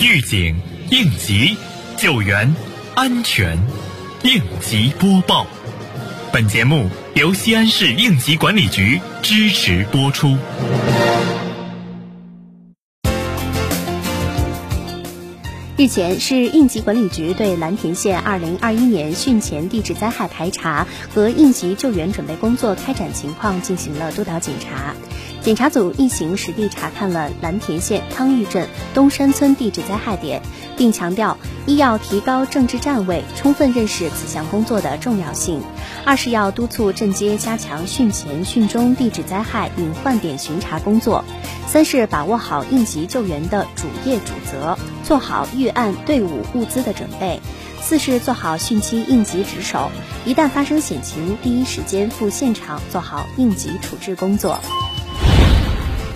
[0.00, 0.54] 预警、
[0.90, 1.56] 应急、
[1.96, 2.54] 救援、
[2.94, 3.58] 安全，
[4.22, 5.44] 应急播报。
[6.32, 10.36] 本节目由西安市应急管理局支持播出。
[15.76, 24.94] 日前，市应急管理局对蓝田县2021年汛前地质灾害排查和应急救援准备工作开展情况进行了督导检查。
[25.48, 30.42] 检查组一行实地查看了蓝田县汤峪镇东山村地质灾害点，
[30.76, 35.62] 并强调：一要提高政治站位，充分认识此项工作的重要性；
[36.04, 41.24] 二是要督促镇街加强汛前、汛中地质灾害隐患点巡查工作；
[41.66, 47.40] 三是把握好应急救援的主业主责，做好预案队伍物资的准备；
[47.80, 49.90] 四是做好汛期应急值守，
[50.26, 54.58] 一旦发生险情，第一时间赴现场做好应急处置工作。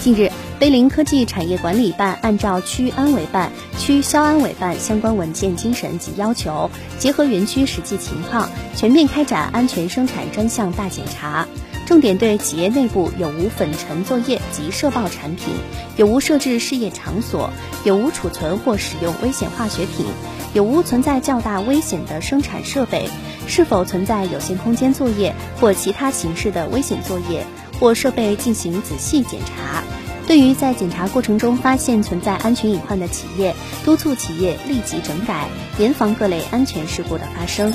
[0.00, 11.46] 近日，碑林科技产业管理办按照区安委办、区消安委办相关文件精神及要求，结合园区实际情况，全面开展安全生产专项大检查，
[11.84, 15.48] 重点对企业内部有无粉尘作业及涉爆产品，
[15.98, 17.50] 有无设置事业场所，
[17.84, 20.06] 有无储存或使用危险化学品，
[20.54, 23.10] 有无存在较大危险的生产设备，
[23.46, 27.44] 是否存在有限空间作业或其他形式的危险作业。
[27.80, 29.82] 或设备进行仔细检查。
[30.26, 33.52] 对于在检查过程中发现存在安全隐患的企业，
[33.84, 37.72] 督促企业立即整改，严防各类安全事故的发生。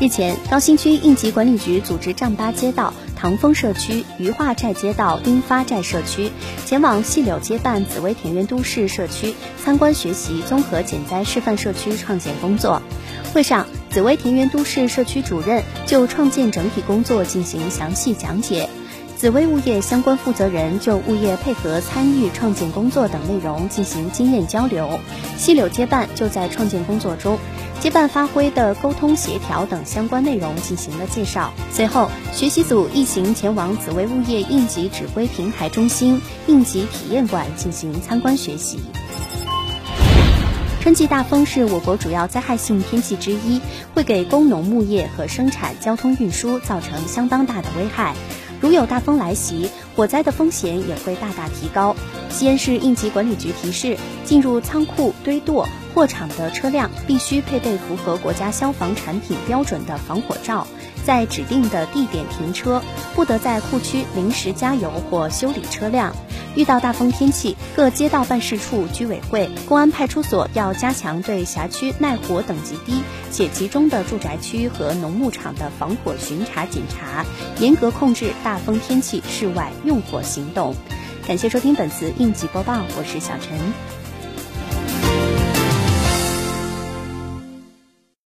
[0.00, 6.32] 日前，高新区应急管理局组织丈八街道、唐峰社区、余化寨街道、丁发寨社区
[6.66, 12.82] 前往细柳街办紫薇田园都市社区参观学习综合减灾示范社区创建工作。
[13.32, 18.68] 会上，紫薇田园都市社区主任就创建整体工作进行详细讲解，
[19.16, 24.98] 紫薇物业相关负责人就物业配合参与创建工作等内容进行经验交流。
[25.38, 27.38] 西柳街办就在创建工作中，
[27.78, 31.54] 接办发挥的沟通协调等相关内容进行了介绍。
[31.70, 38.80] 随后，学习组一行前往紫薇物业应急指挥平台中心应急体验馆进行参观学习。
[40.84, 43.62] 春季大风是我国主要灾害性天气之一，
[43.94, 48.14] 会给工农牧业和生产、交通运输造成相当大的危害。
[48.60, 51.96] 如有大风来袭，火灾的风险也会大大提高。
[52.28, 53.96] 西安市应急管理局提示：
[54.26, 60.66] 进入仓库、堆垛、货场的车辆必须配备符合国家消防产品标准的防火罩。
[61.02, 62.82] 在指定的地点停车，
[63.14, 66.14] 不得在库区临时加油或修理车辆。
[66.56, 77.24] 遇到大风天气，各街道办事处、居委会、公安派出所要加强对辖区耐火等级低且集中的住宅区和农牧场的防火巡查检查，
[77.58, 80.74] 严格控制大风天气室外用火行动。
[81.26, 84.03] 感谢收听本次应急播报，我是小陈。